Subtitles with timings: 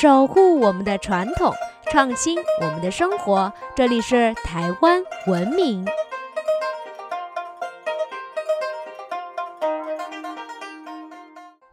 [0.00, 1.52] 守护我们的传统，
[1.90, 3.52] 创新我们的生活。
[3.76, 5.84] 这里是台湾文明。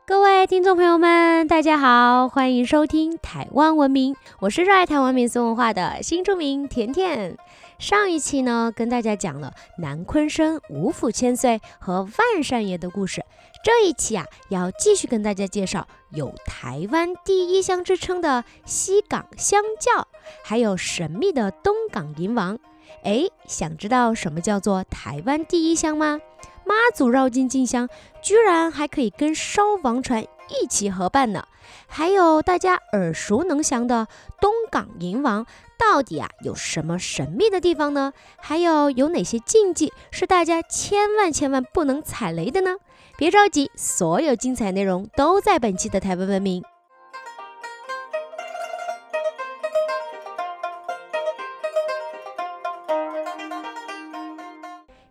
[0.05, 7.37] 各位听众朋友们，大家好，欢迎收听台湾文明，我是热爱台湾民俗文化的新著名甜甜。
[7.79, 13.23] 上一期呢，跟大家讲了南昆生五府千岁和万善爷的故事。
[13.67, 20.07] 这一期啊，要继续跟大家介绍有台湾第一乡之称的西港香教，
[20.41, 22.57] 还有神秘的东港银王。
[23.03, 26.21] 哎，想知道什么叫做台湾第一乡吗？
[26.63, 27.89] 妈祖绕境进香，
[28.21, 31.45] 居然还可以跟烧王船一起合办呢。
[31.87, 34.07] 还有大家耳熟能详的
[34.39, 35.45] 东港银王。
[35.77, 38.13] 到底啊有什么神秘的地方呢？
[38.37, 42.77] 还有有哪些禁忌是大家千万千万不能踩雷的呢？
[43.17, 46.63] 别着急，所有精彩内容都在本期的台湾文明。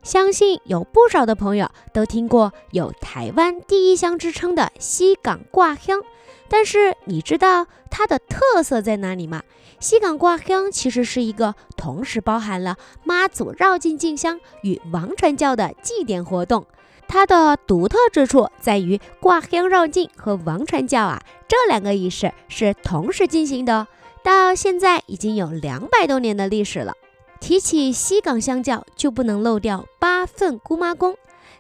[0.05, 6.01] 相信有不少的朋友都听过有台湾第一乡之称的西港挂香，
[6.49, 9.43] 但是你知道它的特色在哪里吗？
[9.81, 16.65] 西港挂香其实是一个同时包含了妈祖绕境进香与王传教的祭典活动。
[17.09, 23.87] 它的独特之处在于挂香绕境和王传教啊这两个仪式是同时进行的，
[24.23, 26.95] 到现在已经有两百多年的历史了。
[27.39, 31.17] 提起西港香教，就不能漏掉八份姑妈宫。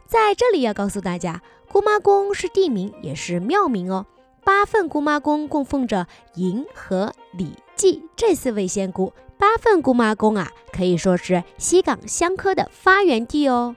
[0.07, 4.07] 在这里要告诉大家，姑妈宫是地名也是庙名哦。
[4.43, 7.53] 八份姑妈宫供奉着银和李。
[7.77, 13.77] 祭这四位仙姑，八份姑妈宫啊，可以说是西港香科的发源地哦。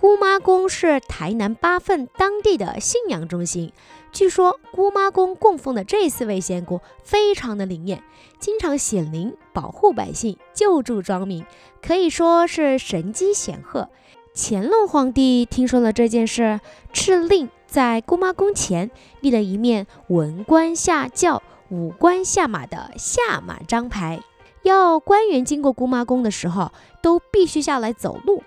[0.00, 3.72] 姑妈宫是台南八份当地的信仰中心。
[4.12, 8.04] 据说姑妈宫供奉的这四位仙姑非常的灵验，
[8.38, 11.44] 经常显灵，保护百姓，救助庄民，
[11.82, 13.88] 可以说是神机显赫。
[14.36, 16.60] 乾隆皇帝听说了这件事，
[16.92, 21.42] 敕令在姑妈宫前立了一面文官下轿。
[21.70, 24.20] 武官下马的下马章牌，
[24.62, 26.70] 要官员经过姑妈宫的时候，
[27.02, 28.44] 都必须下来走路，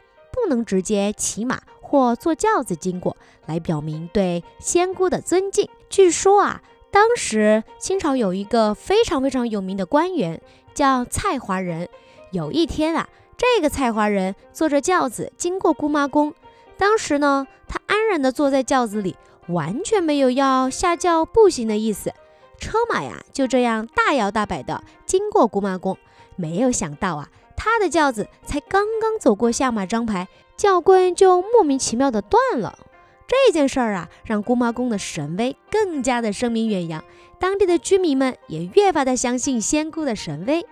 [0.56, 5.68] 能直接骑马或坐轿子经过，来表明对仙姑的尊敬。
[5.90, 10.42] 据说啊，当时清朝有一个非常非常有名的官员
[10.74, 11.90] 叫蔡华人。
[12.32, 16.34] 有一天啊，这个蔡华人坐着轿子经过姑妈宫，
[16.78, 19.18] 当时呢，他安然地坐在轿子里，
[19.48, 22.14] 完全没有要下轿步行的意思。
[22.58, 25.98] 车马呀，就这样大摇大摆的经过姑妈宫，
[26.38, 27.28] 没有想到啊，
[27.64, 30.28] 他的轿子才刚刚走过下马章牌，
[30.58, 32.80] 轿棍就莫名其妙的断了。
[33.28, 37.04] 这件事儿啊，让姑妈宫的神威更加的声名远扬，
[37.40, 40.66] 当地的居民们也越发的相信仙姑的神威。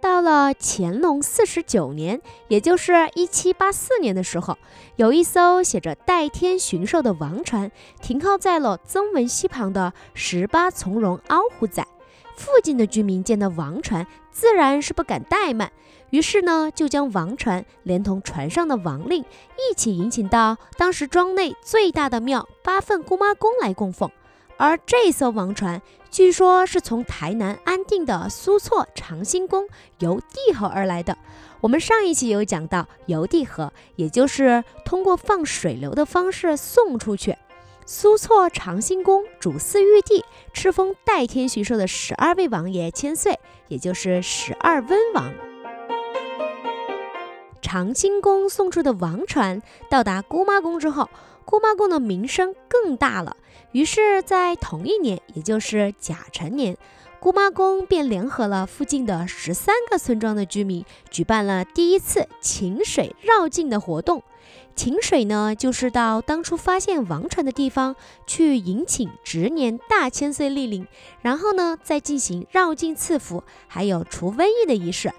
[0.00, 4.58] 到了乾隆四十九年，也就是一七八四年的时候，
[4.96, 7.70] 有一艘写着“代天巡狩”的王船
[8.02, 11.86] 停靠在了曾文溪旁的十八从容凹湖仔。
[12.38, 15.72] 附近的居民见到王船，自然是不敢怠慢，
[16.10, 24.08] 于是呢，就将王船连同船上的王令一起迎请到当时庄内最大的庙八份姑妈宫来供奉。
[24.56, 31.18] 而这艘王船，据说是从台南安定的苏措长兴宫由地河而来的。
[31.60, 37.36] 我们上一期有讲到邮递河，也就是通过放水流的方式送出去。
[37.90, 40.22] 苏措长兴宫主祀玉帝，
[40.52, 45.32] 敕封代天巡狩的十二位王爷千岁，也就是十二温王。
[47.62, 51.08] 长兴宫送出的王船到达姑妈宫之后。
[51.46, 53.38] 姑妈宫的名声更大了，
[53.72, 56.76] 于是，在同一年，也就是甲辰年，
[57.20, 64.22] 姑妈宫便联合了附近的十三个村庄的居民，举办了第一次请水绕境的活动。
[64.78, 67.96] 请水呢，就是到当初发现王船的地方
[68.28, 70.86] 去迎请值年大千岁莅临，
[71.20, 75.12] 然后呢，再进行绕境赐福，还有除瘟疫的仪式。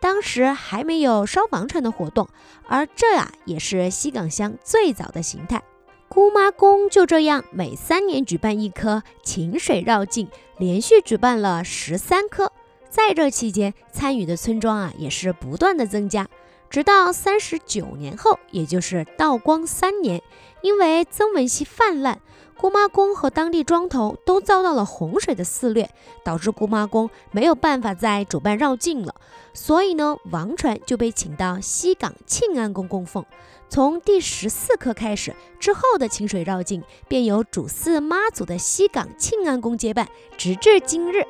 [0.00, 2.26] 当时还没有烧王船的活动，
[2.66, 5.62] 而这啊，也是西港乡最早的形态。
[6.08, 10.26] 姑妈宫就这样每三年举办一颗请水绕境，
[10.56, 12.50] 连续举办了十三颗。
[12.88, 16.26] 在这期间，参与的村庄啊也是不断的增加，
[16.72, 20.22] 直到三十九年后，也就是道光三年，
[20.62, 22.18] 因为曾文熙泛滥，
[22.56, 25.90] 姑妈宫和当地庄头都遭到了洪水的肆虐，
[26.24, 29.14] 导致姑妈宫没有办法再主办绕境了。
[29.52, 33.22] 所以呢，王传就被请到西港庆安宫供奉。
[33.68, 40.08] 从第十四课开始，之后的清水绕境便由主祀妈祖的西港庆安宫接办，
[40.38, 41.26] 直至今日。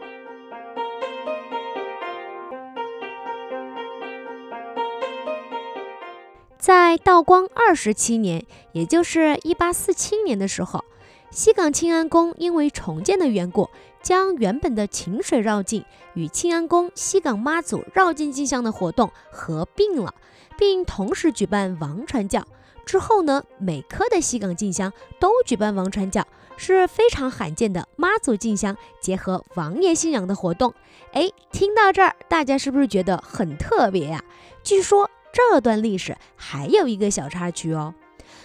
[6.63, 10.85] 在道光二十七年，也就是一八四七年的时候，
[11.29, 13.69] 西港庆安宫因为重建的缘故，
[14.01, 20.15] 将原本的晴水绕境与庆安宫西港妈祖绕境进香的活动合并了，
[20.57, 22.47] 并同时举办王传教。
[22.87, 26.25] 之后呢，每科的西港进香都举办王传教，
[26.57, 30.73] 是非常罕见的妈祖进香结合王爷信仰的活动。
[31.13, 34.23] 哎，听到这儿，大家是不是觉得很特别呀？
[34.63, 35.11] 据说。
[35.33, 37.95] 这段历史还有一个小插曲哦，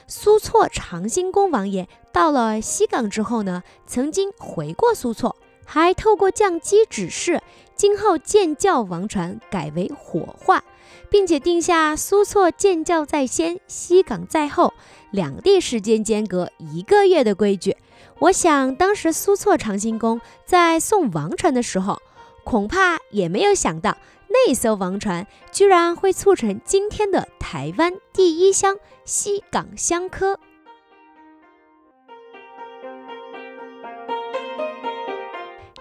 [0.07, 5.35] 苏措长兴宫王爷到了西港之后呢，曾经回过苏措，
[5.65, 7.41] 还透过降机指示，
[7.75, 10.63] 今后建教王船改为火化，
[11.09, 14.73] 并且定下苏措建教在先，西港在后，
[15.11, 17.75] 两地时间间隔一个月的规矩。
[18.19, 22.01] 我想当时苏措长兴宫在送王船的时候，
[22.43, 23.97] 恐怕也没有想到。
[24.29, 30.39] 那艘王船居然会促成今天的台湾第一乡西港香科。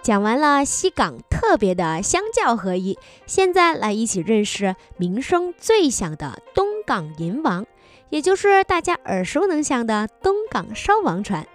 [0.03, 2.97] 讲完了西港特别的相教合一，
[3.27, 7.67] 现在来一起认识名声最响的东港银王，
[8.11, 11.49] 也就是大家耳熟能详的东港烧王船。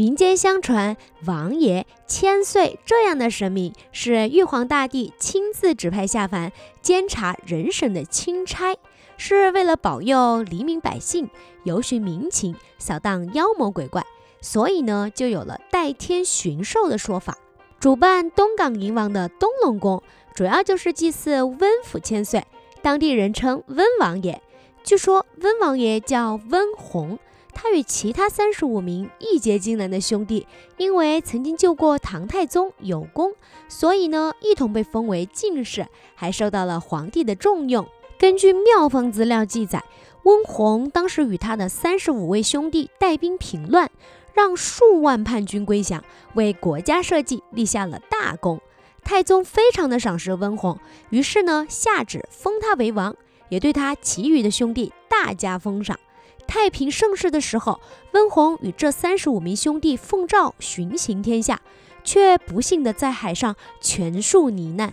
[0.00, 8.74] 民间相传，王爷千岁这样的神明是玉皇大帝亲自指派下凡监察人神的钦差，
[9.18, 11.28] 是为了保佑黎民百姓，
[11.64, 14.02] 游巡民情，扫荡妖魔鬼怪，
[14.40, 17.36] 所以呢，就有了代天巡狩的说法。
[17.78, 20.02] 主办东港银王的东龙宫，
[20.34, 22.46] 主要就是祭祀温府千岁，
[22.80, 24.40] 当地人称温王爷。
[24.82, 27.18] 据说温王爷叫温洪。
[27.62, 30.46] 他与其他三十五名义结金兰的兄弟，
[30.78, 33.34] 因为曾经救过唐太宗有功，
[33.68, 37.86] 所以呢一同被封为进士，还受到了皇帝的重用。
[38.18, 39.84] 根据庙方资料记载，
[40.22, 43.90] 温洪当时与他的三十五位兄弟带兵平乱，
[44.32, 46.02] 让数万叛军归降，
[46.32, 48.58] 为国家社稷立下了大功。
[49.04, 50.78] 太宗非常的赏识温弘，
[51.10, 53.14] 于是呢下旨封他为王，
[53.50, 55.98] 也对他其余的兄弟大加封赏。
[56.50, 57.80] 太平盛世的时候，
[58.12, 61.62] 温洪与这三十五名兄弟奉诏巡行天下，
[62.02, 64.92] 却不幸的在海上全数罹难。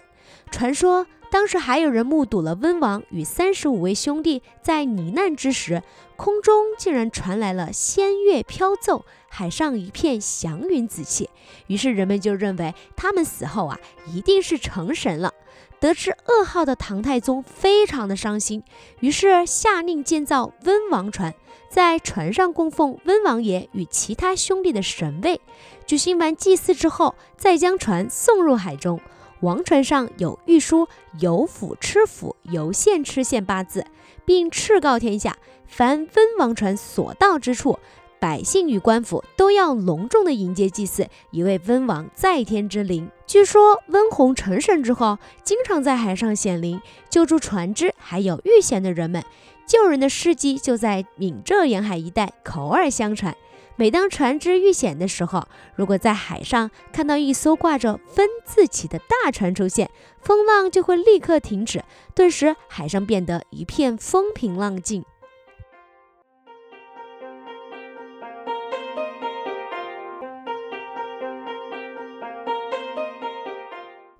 [0.51, 5.81] 传说当时还有人目睹了温王与三十五位兄弟在罹难之时，
[6.15, 11.27] 空中竟然传来了仙乐飘奏，海上一片祥云紫气。
[11.65, 13.79] 于是人们就认为他们死后啊，
[14.13, 15.33] 一定是成神了。
[15.79, 18.63] 得知噩耗的唐太宗非常的伤心，
[18.99, 21.35] 于是下令建造温王船，
[21.69, 25.39] 在船上供奉温王爷与其他兄弟的神位。
[25.85, 28.99] 举行完祭祀之后，再将船送入海中。
[29.41, 30.87] 王船上有御书
[31.21, 33.85] “有府吃府，游县吃县”八字，
[34.25, 35.37] 并敕告天下：
[35.67, 37.77] 凡温王船所到之处。
[38.19, 43.11] 百姓与官府都要隆重的迎接祭祀一位温王在天之灵。
[43.27, 46.81] 据说温洪成神之后，经常在海上显灵，
[47.11, 49.23] 救助船只还有遇险的人们。
[49.67, 53.35] 救人的事迹就在闽浙沿海一带口耳相传。
[53.75, 61.83] 每当船只遇险的时候，如果在海上看到一艘挂着“温”字旗的大船出现，风浪就会立刻停止，
[62.15, 65.03] 顿时海上变得一片风平浪静。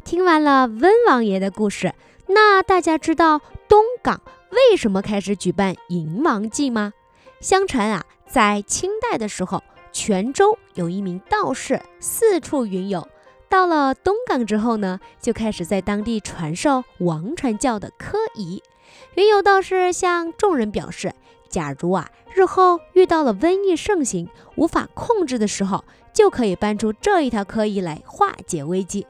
[0.04, 1.96] 听完了温王爷的故事，
[2.28, 6.94] 那大家知道东港为什么开始举办迎王祭吗？
[7.40, 9.62] 相传啊，在清代的时候，
[9.92, 13.08] 泉州有一名道士四处云游，
[13.50, 18.64] 到了东港之后呢，就开始在当地传授王传教的科仪。
[19.16, 21.14] 云游道士向众人表示，
[21.50, 29.06] 假如啊日后遇到了瘟疫盛行、无法控制的时候，就可以搬出这一套科仪来化解危机。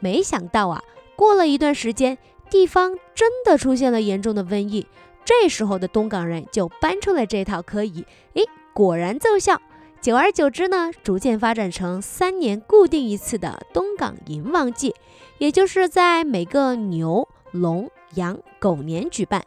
[0.00, 0.82] 没想到啊，
[1.16, 2.18] 过了一段时间，
[2.52, 4.86] 地方真的出现了严重的瘟疫。
[5.24, 8.04] 这时候的东港人就搬出了这套科仪，
[8.34, 8.44] 诶，
[8.74, 9.58] 果然奏效。
[10.02, 14.94] 久而久之呢，逐渐发展成三年固定一次的东港迎王祭，
[15.38, 19.42] 也就是在每个牛、龙、羊、狗年举办。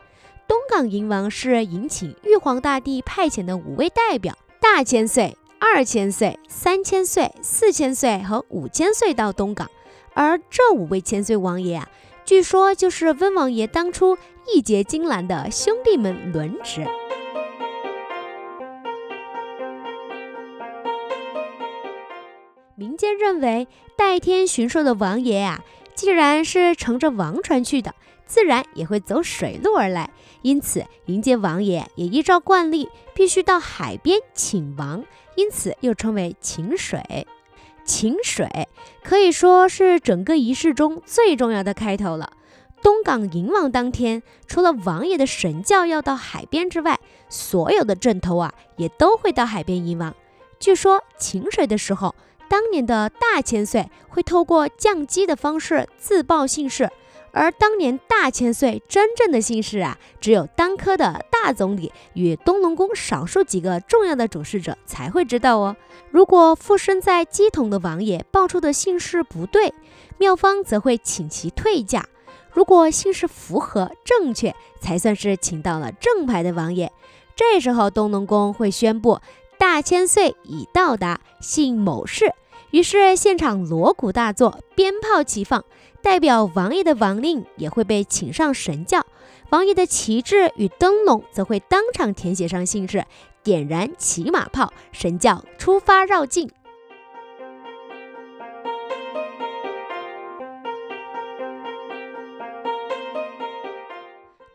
[0.48, 4.36] 东港迎王是迎请玉皇大帝派遣的五位代表。
[4.60, 9.70] 大千岁、二千岁、三千岁、四千岁和五千岁到东港，
[10.16, 11.88] 而这五位千岁王爷啊，
[12.26, 14.18] 据说就是温王爷当初
[14.52, 16.84] 义结金兰的兄弟们轮值。
[22.74, 25.64] 民间认为，代天巡狩的王爷啊，
[25.94, 27.94] 既然是乘着王船去的，
[28.26, 30.10] 自然也会走水路而来。
[30.42, 35.06] 因此，迎接王爷也依照惯例，必须到海边请王，
[35.36, 37.28] 因此又称为请水。
[37.86, 38.68] 请水
[39.04, 42.34] 可以说是整个仪式中最重要的开头了。
[42.82, 47.00] 东港迎王当天，除了王爷的神轿要到海边之外，
[47.30, 50.14] 所有的镇头啊，也都会到海边迎王。
[50.60, 52.14] 据说请水的时候。
[52.48, 56.92] 当年的大千岁会透过降机的方式自报姓氏，
[57.36, 65.76] 而当年大千岁真正的姓氏啊，只有当科的大总理与东龙宫少数几个重要的主事者才会知道哦。
[66.10, 69.74] 如果附身在鸡桶的王爷报出的姓氏不对，
[70.18, 72.04] 妙方则会请其退嫁；
[72.52, 76.90] 如果姓氏符合正确，才算是请到了正牌的王爷。
[77.36, 79.20] 这时候东龙宫会宣布。
[79.58, 82.34] 大千岁已到达，姓某氏。
[82.72, 85.64] 于是现场锣鼓大作，鞭炮齐放，
[86.06, 89.04] 代表王爷的王令也会被请上神轿，
[89.50, 93.04] 王爷的旗帜与灯笼则会当场填写上姓氏，
[93.42, 96.52] 点燃骑马炮，神轿出发绕境。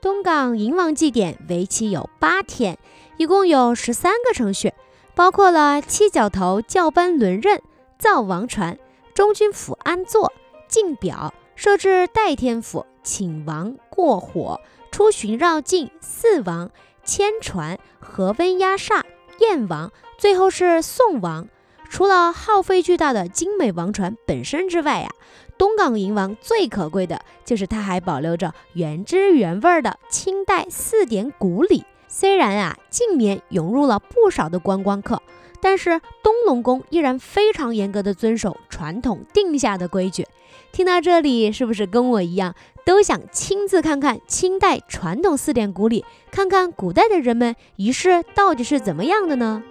[0.00, 2.78] 东港迎王祭典为期有八天，
[3.16, 4.72] 一共有十三个程序。
[5.16, 7.60] 包括了七角头教班轮任、
[7.98, 8.78] 造王船、
[9.12, 10.32] 中军府安坐、
[10.68, 16.70] 敬表、设置代天府、请王过火、出巡绕境、四王、
[17.04, 19.02] 牵船、和温压煞、
[19.40, 21.48] 燕王，最后是宋王。
[21.90, 25.10] 除了耗费巨大的精美王船本身之外呀，
[25.58, 31.84] 东港银王最可贵的就是它还保留着原汁原味的清代四点古礼。
[32.08, 35.20] 虽然啊，近年涌入了不少的观光客，
[35.60, 40.26] 但是东龙宫依然非常严格的遵守传统定下的规矩。
[40.72, 49.62] 听到这里，是不是跟我一样，都想亲自看看清代传统四点古礼，看看古代的人们仪式到底是怎么样的呢？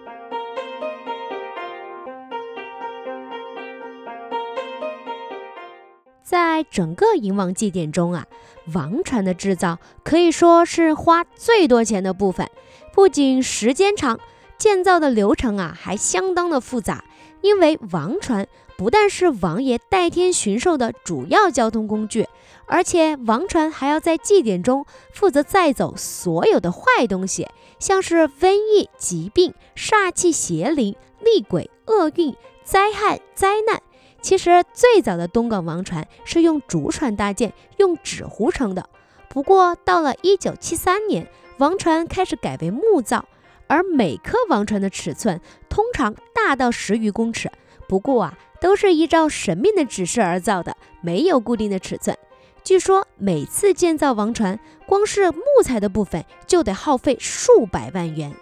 [6.21, 8.27] 在整个迎王祭典中啊，
[8.75, 12.47] 王船的制造可以说是花最多钱的部分。
[12.93, 14.19] 不仅时间长，
[14.57, 17.03] 建造的流程啊还相当的复杂。
[17.41, 22.27] 因为王船不但是王爷代天巡狩的主要交通工具，
[22.65, 27.47] 而且王船还要在祭典中负责载走所有的坏东西，
[27.79, 33.81] 像是瘟疫、疾病、煞气、邪灵、厉鬼、厄运、灾害、灾难。
[34.21, 38.89] 其实最早的东港王船是用竹船搭建，用纸糊成的。
[39.29, 43.25] 不过到了一九七三年，王船开始改为木造，
[43.69, 47.49] 而每颗王船的尺寸通常大到十余公尺。
[47.87, 52.17] 不过啊，都是依照神明的指示而造的，没有固定的尺寸。
[52.63, 58.35] 据说每次建造王船，光是木材的部分就得耗费数百万元。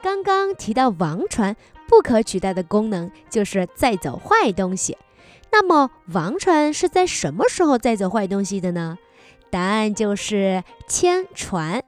[0.00, 1.56] 刚刚提到王船
[1.88, 4.96] 不可取代的功能就是载走坏东西，
[5.50, 8.96] 那么王船是在什么时候载走坏东西的呢？
[9.56, 11.82] 答案就是牵船。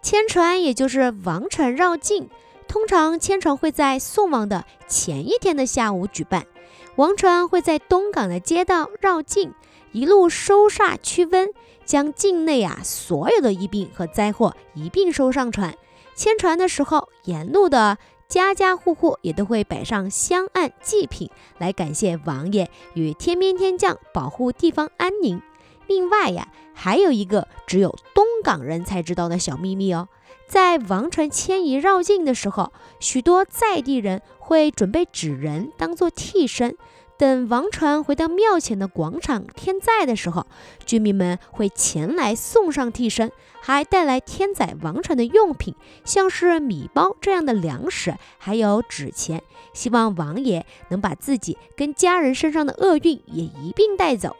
[0.00, 2.28] 牵船也就是王船绕境，
[2.68, 6.46] 通常牵船会在送王的前一天的下午举办。
[6.94, 9.52] 王船会在东港的街道绕境，
[9.90, 11.48] 一路收煞驱瘟，
[11.84, 15.74] 将境内啊所有的疫病和灾祸一并收上船。
[16.14, 17.98] 迁船的时候，沿路的
[18.28, 25.42] 家家户户也都会摆上香案祭品，来感谢王爷与天兵天将保护地方安宁。
[25.88, 26.46] 另外呀，
[26.80, 30.06] 还有一个只有东港人才知道的小秘密哦，
[30.46, 36.76] 在王船迁移绕境的时候，许多在地人会准备纸人当做替身。
[37.18, 40.46] 等王船回到庙前的广场天载的时候，
[40.86, 49.42] 居民们会前来送上替身，还带来天载王船的用品，像是米包这样的粮食，还有纸钱，
[49.74, 54.36] 希望王爷能把自己跟家人身上的厄运也一并带走。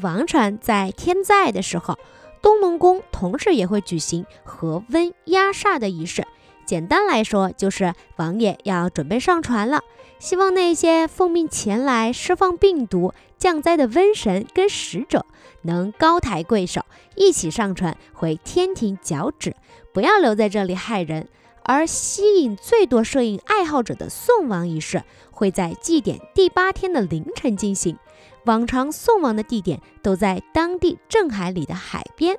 [0.00, 1.98] 王船在天灾的时候，
[2.42, 6.26] 东龙宫同时也会举行和温压煞的仪式。
[6.66, 9.82] 简单来说，就是王爷要准备上船了，
[10.18, 15.26] 希望那些奉命前来释放病毒、降灾的瘟神跟使者，
[15.62, 16.82] 能高抬贵手，
[17.16, 19.54] 一起上船回天庭脚趾，
[19.92, 21.28] 不要留在这里害人。
[21.66, 27.96] 而吸引最多摄影爱好者的送王仪式，会在祭典第八天的凌晨进行。
[28.44, 32.38] 往常送王的地点都在当地镇海里的海边。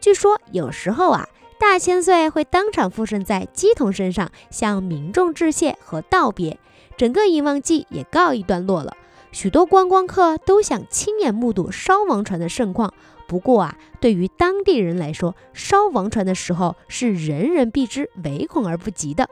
[0.00, 1.28] 据说有时候啊。
[1.56, 6.58] 大千岁会当场附身在鸡童身上，向民众致谢和道别，
[6.96, 8.94] 整个银王祭也告一段落了。
[9.32, 12.92] 许多观光客都想亲眼目睹烧王船的盛况。
[13.26, 19.30] 不过啊，对于当地人来说，烧王船的时候是人人避之唯恐而不及的。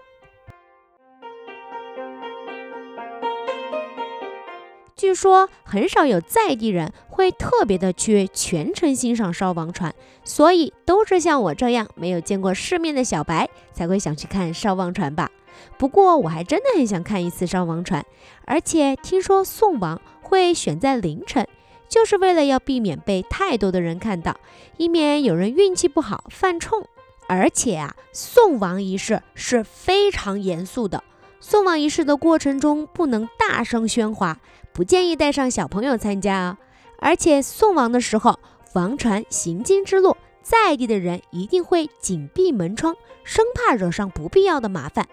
[5.03, 9.93] 据说很少有在地人会特别的去全程欣赏烧王船，
[10.23, 15.29] 所以都是像我这样没有见过世面的小白才会想去看烧王船吧。
[15.77, 18.07] 不过我还真的很想看一次烧王船，
[18.45, 21.49] 而且听说送王会选在凌晨，
[21.89, 24.37] 就是为了要避免被太多的人看到，
[24.77, 26.87] 以免有人运气不好犯冲。
[27.27, 31.03] 而且啊，送王仪式是非常严肃的，
[31.41, 34.39] 送王仪式的过程中不能大声喧哗。
[34.73, 36.57] 不建议带上小朋友参加哦。
[36.99, 38.39] 而且送王的时候，
[38.75, 45.09] 王船行经之路，在地的人一定会紧闭门窗，生怕惹上不必要的麻烦。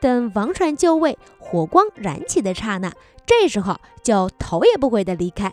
[0.00, 2.92] 等王船就位，火光燃起的刹那，
[3.24, 5.52] 这时候就头也不回的离开。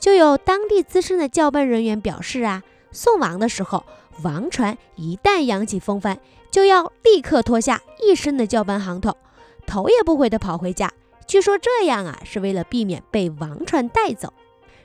[0.00, 3.84] 就有当地资深的教班人员表示啊，送王的时候，
[4.22, 6.18] 王船一旦扬起风帆，
[6.50, 9.16] 就要立刻脱下一身的教班行头，
[9.66, 10.92] 头也不回的跑回家。
[11.26, 14.32] 据说这样啊，是为了避免被王船带走。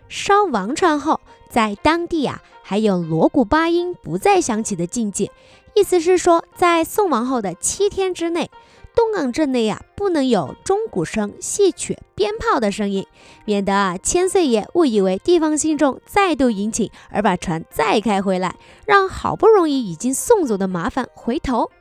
[0.10, 5.32] 烧王船后，在当地啊，还有锣鼓八音不再响起的禁忌，
[5.74, 8.52] 意思是说，在送王后的七天之内，
[8.94, 13.08] 东港镇内啊，不能有钟鼓声、戏曲、鞭炮的声音，
[13.46, 21.72] 免得啊千岁爷误以为地方信众再度迎请，而把船再开回来，让好不容易已经送走的麻烦回头。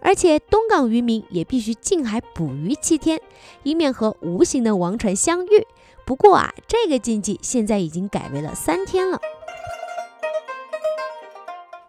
[0.00, 3.20] 而且东港渔民也必须近海捕鱼七天，
[3.62, 5.66] 以免和无形的王船相遇。
[6.04, 9.20] 不过啊，这个禁忌现在已经改为了三天了。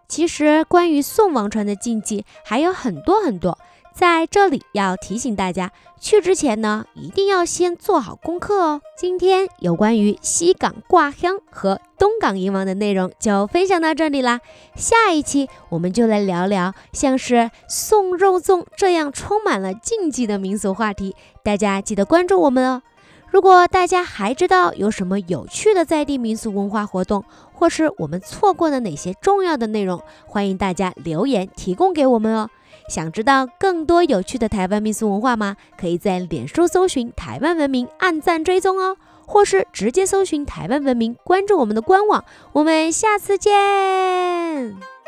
[0.08, 3.56] 其实关于送王船的禁忌还有很多很多。
[3.92, 8.80] 在这里要提醒大家，去之前呢，一定要先做好功课哦。
[8.96, 14.40] 今天有关于西港挂香和东港银王的内容就分享到这里啦。
[14.74, 22.82] 下一期我们就来聊聊像是送肉粽这样充满了禁忌的民俗话题，大家记得关注我们哦。
[23.30, 27.22] 如果大家还知道有什么有趣的在地民俗文化活动，
[27.52, 32.48] 或是我们错过的哪些重要的内容，欢迎大家留言提供给我们哦。
[32.90, 35.56] 想知道更多有趣的台湾民俗文化吗？
[35.78, 42.24] 可以在脸书搜寻“台湾文明”，按赞追踪哦，或是直接搜寻“台湾文明”，关注我们的官网。
[42.52, 44.99] 我们下次见。